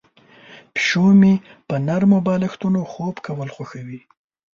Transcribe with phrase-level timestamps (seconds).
[0.73, 1.33] پیشو مې
[1.67, 3.99] په نرمو بالښتونو خوب کول خوښوي.